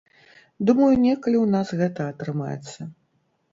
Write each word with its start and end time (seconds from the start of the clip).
Думаю, 0.69 0.87
некалі 1.07 1.37
ў 1.41 1.45
нас 1.55 1.67
гэта 1.83 2.01
атрымаецца. 2.15 2.91